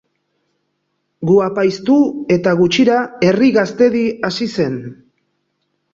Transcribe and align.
Gu 1.31 1.35
apaiztu 1.49 1.97
eta 2.37 2.55
gutxira 2.63 2.97
Herri 3.29 3.53
Gaztedi 3.59 4.03
hasi 4.31 4.49
zen. 4.61 4.81